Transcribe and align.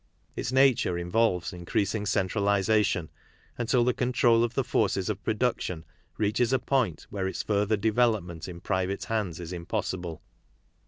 Its 0.35 0.51
nature 0.51 0.97
involves 0.97 1.53
increasing 1.53 2.07
centralization, 2.07 3.11
until 3.55 3.83
the 3.83 3.93
control 3.93 4.43
of 4.43 4.55
the 4.55 4.63
forces 4.63 5.11
of 5.11 5.23
production 5.23 5.85
reaches 6.17 6.51
a 6.51 6.57
point 6.57 7.05
where 7.11 7.27
its 7.27 7.43
further 7.43 7.77
develop 7.77 8.23
ment 8.23 8.47
in 8.47 8.59
private 8.59 9.03
hands 9.05 9.39
is 9.39 9.53
impossible. 9.53 10.23